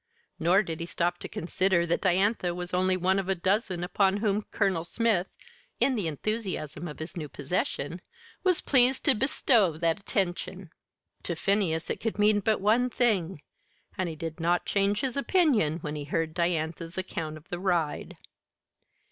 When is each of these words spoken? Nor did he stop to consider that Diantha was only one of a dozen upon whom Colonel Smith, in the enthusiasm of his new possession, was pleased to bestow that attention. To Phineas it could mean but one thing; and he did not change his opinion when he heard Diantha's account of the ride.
Nor 0.39 0.63
did 0.63 0.79
he 0.79 0.87
stop 0.87 1.19
to 1.19 1.27
consider 1.29 1.85
that 1.85 2.01
Diantha 2.01 2.55
was 2.55 2.73
only 2.73 2.97
one 2.97 3.19
of 3.19 3.29
a 3.29 3.35
dozen 3.35 3.83
upon 3.83 4.17
whom 4.17 4.41
Colonel 4.49 4.83
Smith, 4.83 5.27
in 5.79 5.93
the 5.93 6.07
enthusiasm 6.07 6.87
of 6.87 6.97
his 6.97 7.15
new 7.15 7.29
possession, 7.29 8.01
was 8.43 8.61
pleased 8.61 9.05
to 9.05 9.13
bestow 9.13 9.77
that 9.77 9.99
attention. 9.99 10.71
To 11.21 11.35
Phineas 11.35 11.91
it 11.91 12.01
could 12.01 12.17
mean 12.17 12.39
but 12.39 12.59
one 12.59 12.89
thing; 12.89 13.43
and 13.95 14.09
he 14.09 14.15
did 14.15 14.39
not 14.39 14.65
change 14.65 15.01
his 15.01 15.15
opinion 15.15 15.77
when 15.81 15.95
he 15.95 16.05
heard 16.05 16.33
Diantha's 16.33 16.97
account 16.97 17.37
of 17.37 17.47
the 17.49 17.59
ride. 17.59 18.17